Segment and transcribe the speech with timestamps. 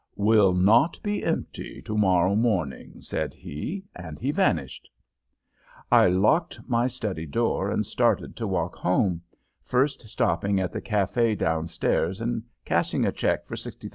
[0.17, 4.89] "Will not be empty to morrow morning," said he, and he vanished.
[5.91, 9.21] I locked my study door and started to walk home,
[9.61, 13.89] first stopping at the café down stairs and cashing a check for $60,000.